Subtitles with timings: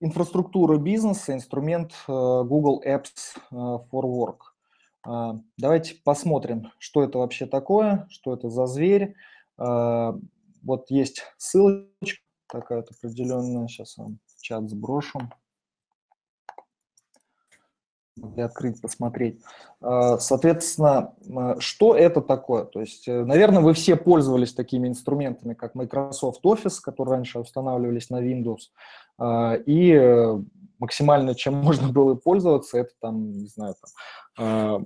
[0.00, 4.38] инфраструктура бизнеса, инструмент Google Apps for Work.
[5.56, 9.14] Давайте посмотрим, что это вообще такое, что это за зверь.
[9.56, 15.20] Вот есть ссылочка такая-то определенная, сейчас вам в чат сброшу
[18.16, 19.40] могли открыть, посмотреть.
[19.80, 21.12] А, соответственно,
[21.58, 22.64] что это такое?
[22.64, 28.10] То есть, э, наверное, вы все пользовались такими инструментами, как Microsoft Office, которые раньше устанавливались
[28.10, 28.70] на Windows,
[29.18, 30.38] а, и э,
[30.78, 33.90] максимально чем можно было пользоваться, это там, не знаю, там,
[34.38, 34.82] а,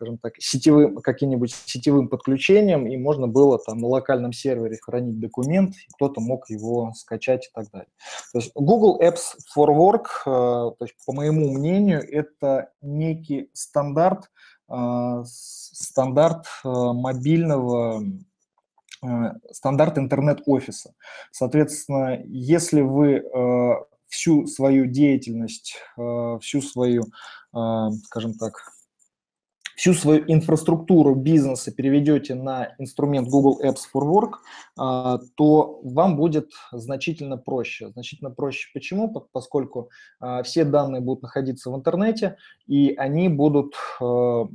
[0.00, 5.74] скажем так, сетевым, каким-нибудь сетевым подключением, и можно было там на локальном сервере хранить документ,
[5.94, 7.88] кто-то мог его скачать и так далее.
[8.32, 10.30] То есть Google Apps for Work, э,
[10.78, 14.30] то есть, по моему мнению, это некий стандарт,
[14.70, 18.02] э, стандарт э, мобильного
[19.50, 20.92] стандарт интернет-офиса.
[21.30, 23.24] Соответственно, если вы
[24.08, 27.04] всю свою деятельность, всю свою,
[27.50, 28.52] скажем так,
[29.80, 34.32] всю свою инфраструктуру бизнеса переведете на инструмент Google Apps for Work,
[34.76, 37.88] а, то вам будет значительно проще.
[37.88, 39.08] Значительно проще почему?
[39.32, 39.88] Поскольку
[40.20, 42.36] а, все данные будут находиться в интернете,
[42.66, 44.48] и они будут а,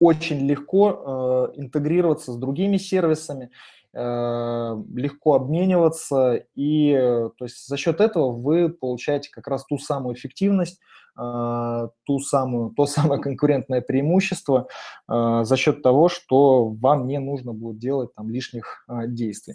[0.00, 3.50] очень легко интегрироваться с другими сервисами,
[3.94, 6.94] легко обмениваться, и
[7.38, 10.80] то есть за счет этого вы получаете как раз ту самую эффективность,
[11.16, 14.66] а, ту самую, то самое конкурентное преимущество
[15.08, 19.54] за счет того, что вам не нужно будет делать там лишних действий.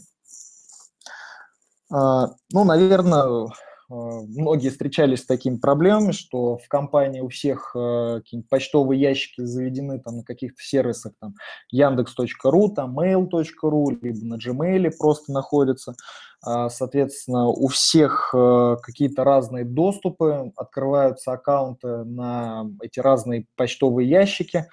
[1.90, 3.48] Ну, наверное,
[3.90, 10.18] многие встречались с такими проблемами, что в компании у всех какие-нибудь почтовые ящики заведены там
[10.18, 11.36] на каких-то сервисах, там
[11.72, 15.95] Яндекс.ру, там Mail.ru, либо на Gmail просто находятся.
[16.42, 24.66] А, соответственно, у всех э, какие-то разные доступы, открываются аккаунты на эти разные почтовые ящики.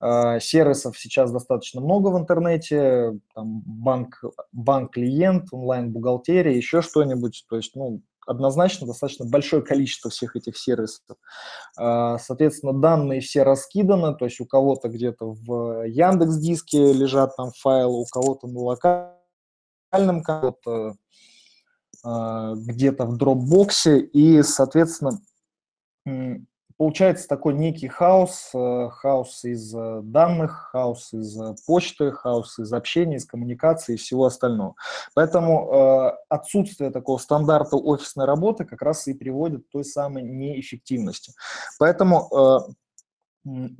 [0.00, 7.44] А, сервисов сейчас достаточно много в интернете, там банк, банк-клиент, онлайн-бухгалтерия, еще что-нибудь.
[7.48, 11.16] То есть, ну, однозначно достаточно большое количество всех этих сервисов.
[11.76, 17.50] А, соответственно, данные все раскиданы, то есть у кого-то где-то в Яндекс Диске лежат там
[17.52, 20.94] файлы, у кого-то на локальном, кого-то
[22.04, 25.20] а, где-то в дропбоксе, и, соответственно,
[26.78, 32.72] получается такой некий хаос, э, хаос из э, данных, хаос из э, почты, хаос из
[32.72, 34.74] общения, из коммуникации и всего остального.
[35.14, 41.32] Поэтому отсутствие такого стандарта офисной работы как раз и приводит к той самой неэффективности.
[41.78, 42.74] Поэтому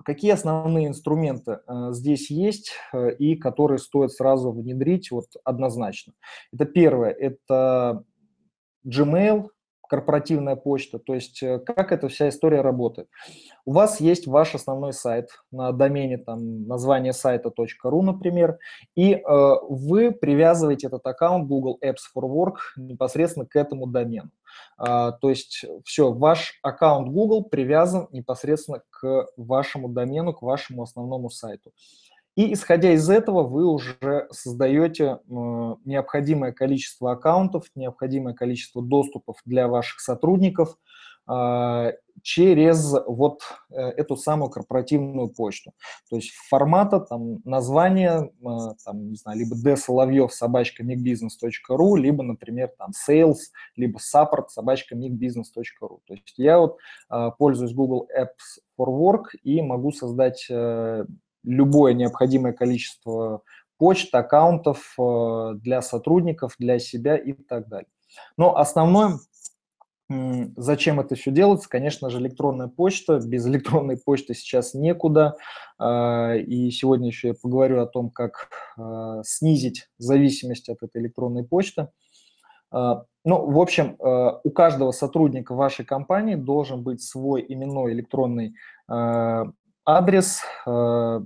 [0.03, 1.59] Какие основные инструменты
[1.91, 2.73] здесь есть
[3.19, 6.15] и которые стоит сразу внедрить вот однозначно?
[6.53, 8.03] Это первое, это
[8.87, 9.49] Gmail,
[9.89, 13.09] корпоративная почта, то есть э, как эта вся история работает.
[13.65, 18.59] У вас есть ваш основной сайт на домене, там, название сайта .ru, например,
[18.95, 19.21] и э,
[19.69, 24.31] вы привязываете этот аккаунт Google Apps for Work непосредственно к этому домену.
[24.77, 31.31] А, то есть все, ваш аккаунт Google привязан непосредственно к вашему домену, к вашему основному
[31.31, 31.73] сайту.
[32.39, 39.67] И исходя из этого вы уже создаете э, необходимое количество аккаунтов, необходимое количество доступов для
[39.67, 40.79] ваших сотрудников
[41.29, 43.41] э, через вот
[43.73, 45.73] э, эту самую корпоративную почту.
[46.09, 48.31] То есть формата, там, название,
[48.85, 55.99] там, не знаю, либо dsоловьев собачка migbusiness.ru, либо, например, там sales, либо support собачка migbusiness.ru.
[56.07, 56.79] То есть я вот
[57.37, 60.49] пользуюсь Google Apps for Work и могу создать
[61.45, 63.43] любое необходимое количество
[63.79, 67.89] почт, аккаунтов э, для сотрудников, для себя и так далее.
[68.37, 69.19] Но основное,
[70.09, 73.21] зачем это все делается, конечно же, электронная почта.
[73.21, 75.37] Без электронной почты сейчас некуда.
[75.81, 81.45] Э, и сегодня еще я поговорю о том, как э, снизить зависимость от этой электронной
[81.45, 81.89] почты.
[82.71, 88.57] Ну, в общем, у каждого сотрудника вашей компании должен быть свой именной электронный
[89.89, 91.21] адрес, э,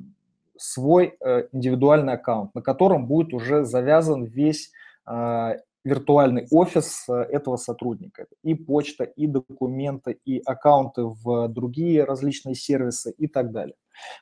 [0.57, 4.71] свой э, индивидуальный аккаунт, на котором будет уже завязан весь
[5.05, 8.27] э, виртуальный офис этого сотрудника.
[8.45, 13.75] И почта, и документы, и аккаунты в другие различные сервисы и так далее.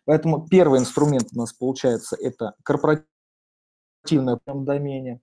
[0.06, 5.20] Поэтому первый инструмент у нас получается это корпоративное домене.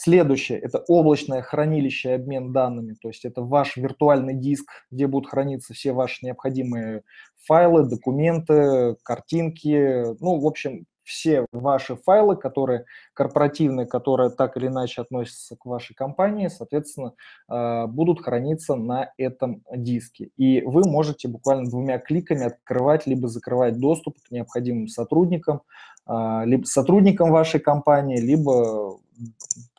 [0.00, 5.28] Следующее– это облачное хранилище и обмен данными, то есть это ваш виртуальный диск, где будут
[5.28, 7.02] храниться все ваши необходимые
[7.48, 15.02] файлы, документы, картинки, ну, в общем, все ваши файлы, которые корпоративные, которые так или иначе
[15.02, 17.14] относятся к вашей компании, соответственно,
[17.48, 20.30] э, будут храниться на этом диске.
[20.36, 25.62] И вы можете буквально двумя кликами открывать либо закрывать доступ к необходимым сотрудникам,
[26.06, 28.98] э, либо сотрудникам вашей компании, либо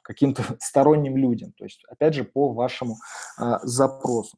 [0.10, 2.96] каким-то сторонним людям, то есть, опять же, по вашему
[3.64, 4.38] запросу.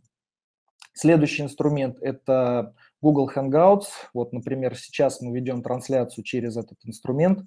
[0.94, 3.86] Следующий инструмент– это Google Hangouts.
[4.14, 7.40] Вот, например, сейчас мы ведем трансляцию через этот инструмент.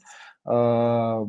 [0.47, 1.27] А,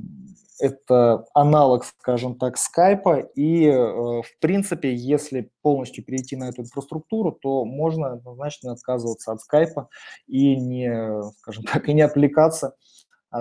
[0.59, 3.31] это аналог, скажем так, Skype.
[3.36, 9.39] И, э, в принципе, если полностью перейти на эту инфраструктуру, то можно однозначно отказываться от
[9.39, 9.88] Skype
[10.27, 12.75] и не, скажем так, и не отвлекаться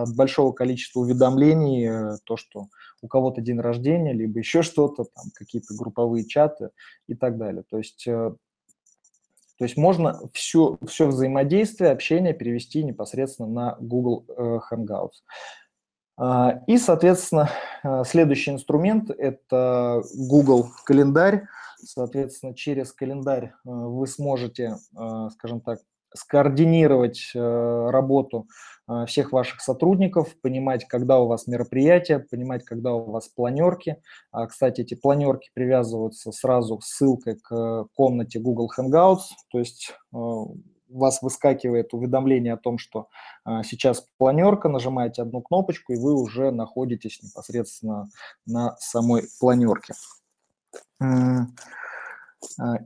[0.03, 2.69] от большого количества уведомлений, э, то, что
[3.01, 6.71] у кого-то день рождения, либо еще что-то, там какие-то групповые чаты
[7.07, 7.65] и так далее.
[7.69, 8.35] То есть э,
[9.57, 15.23] то есть можно все, все взаимодействие, общение перевести непосредственно на Google э, Hangouts.
[16.17, 17.51] А, и, соответственно,
[18.05, 21.47] следующий инструмент– это Google календарь.
[21.79, 24.77] Соответственно, через календарь вы сможете,
[25.33, 25.81] скажем так,
[26.15, 28.47] скоординировать работу
[28.87, 33.97] а, всех ваших сотрудников, понимать, когда у вас мероприятия, понимать, когда у вас планерки.
[34.31, 40.99] А, кстати, эти планерки привязываются сразу ссылкой к комнате Google Hangouts, то есть а, у
[40.99, 43.09] вас выскакивает уведомление о том, что
[43.65, 48.11] сейчас планерка, нажимаете одну кнопочку, и вы уже находитесь непосредственно
[48.47, 49.95] на самой планерке.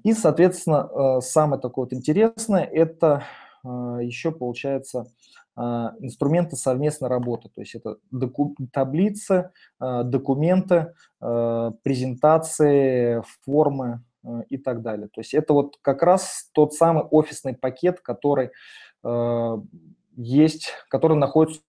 [0.05, 3.25] И, соответственно, самое такое вот интересное, это
[3.65, 5.07] еще получается
[5.61, 7.49] а, инструменты совместной работы.
[7.49, 9.51] То есть это доку- таблицы,
[9.81, 14.05] а, документы, а, презентации, формы
[14.51, 15.09] и так далее.
[15.09, 18.51] То есть это вот как раз тот самый офисный пакет, который
[20.17, 21.63] есть, который находится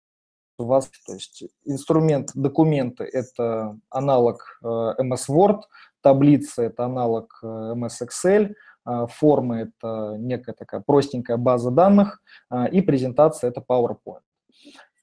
[0.57, 0.89] у вас.
[1.05, 5.61] То есть инструмент документы– это аналог MS Word,
[6.01, 8.53] таблицы– это аналог MS Excel–
[8.89, 14.21] а, формы– это некая такая простенькая база данных, а, и презентация– это PowerPoint.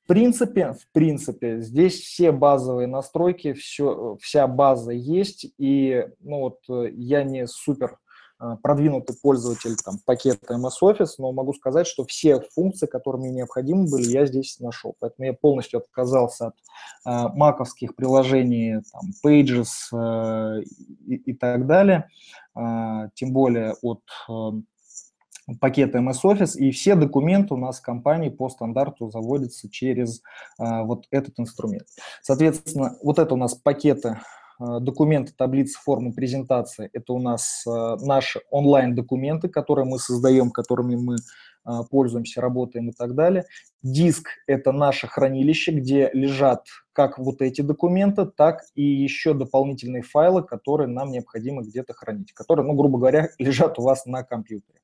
[0.03, 6.59] В принципе, в принципе, здесь все базовые настройки, все, вся база есть, и ну вот
[6.69, 7.99] э, я не супер
[8.63, 13.89] продвинутый пользователь там, пакета MS Office, но могу сказать, что все функции, которые мне необходимы
[13.91, 14.95] были, я здесь нашел.
[14.99, 16.55] Поэтому я полностью отказался от
[17.07, 20.63] э, маковских приложений, там, Pages э,
[21.07, 22.09] и, и так далее,
[22.55, 28.29] э, тем более от э, пакета MS Office, и все документы у нас в компании
[28.29, 30.21] по стандарту заводятся через
[30.59, 31.87] э, вот этот инструмент.
[32.23, 37.97] Соответственно, вот это у нас пакеты Э, документы, таблицы, формы презентации– это у нас э,
[38.01, 43.45] наши онлайн-документы, которые мы создаем, которыми мы э, пользуемся, работаем и так далее.
[43.83, 50.43] Диск– это наше хранилище, где лежат как вот эти документы, так и еще дополнительные файлы,
[50.43, 54.81] которые нам необходимо где-то хранить, которые, ну, грубо говоря, лежат у вас на компьютере.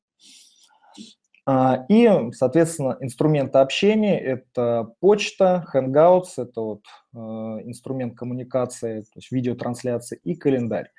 [1.44, 6.82] А, и, соответственно, инструменты общения– это почта, Hangouts, это вот
[7.14, 10.92] э, инструмент коммуникации, то есть видеотрансляции и календарь.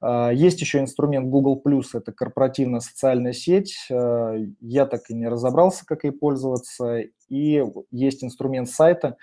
[0.00, 1.60] А, есть еще инструмент Google+,
[1.94, 3.88] это корпоративная социальная сеть.
[3.90, 7.02] А, я так и не разобрался, как ей пользоваться.
[7.28, 9.16] И есть инструмент сайта,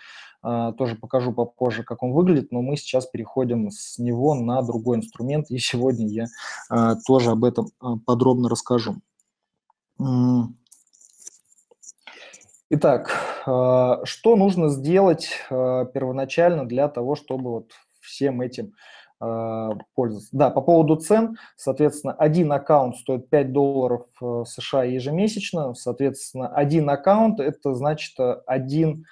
[0.78, 5.50] тоже покажу попозже, как он выглядит, но мы сейчас переходим с него на другой инструмент,
[5.50, 7.70] и сегодня я тоже об этом
[8.06, 8.98] подробно расскажу.
[12.72, 13.12] Итак,
[13.46, 18.74] а, что нужно сделать а, первоначально для того, чтобы вот всем этим
[19.20, 20.30] а, пользоваться?
[20.32, 26.90] Да, по поводу цен, соответственно, один аккаунт стоит 5 долларов э, США ежемесячно, соответственно, один
[26.90, 28.16] аккаунт– это значит
[28.48, 29.06] один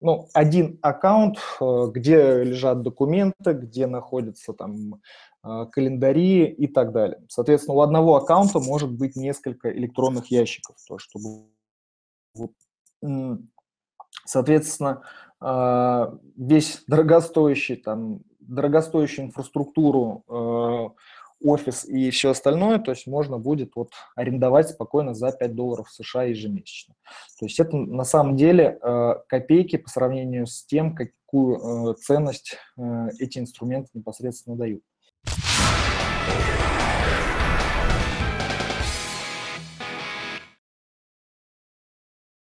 [0.00, 5.00] ну, один аккаунт, э, где лежат документы, где находятся там
[5.42, 7.22] а, календари и так далее.
[7.28, 11.46] Соответственно, у одного аккаунта может быть несколько электронных ящиков, то, чтобы
[14.24, 15.02] соответственно,
[15.40, 20.96] а, весь дорогостоящий, там, дорогостоящую инфраструктуру,
[21.42, 26.24] офис и все остальное, то есть можно будет вот арендовать спокойно за 5 долларов США
[26.24, 26.94] ежемесячно.
[27.38, 28.78] То есть это на самом деле
[29.28, 32.56] копейки по сравнению с тем, какую ценность
[33.18, 34.82] эти инструменты непосредственно дают.